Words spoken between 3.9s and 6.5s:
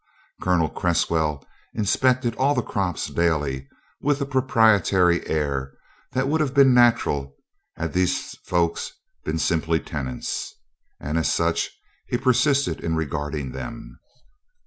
with a proprietary air that would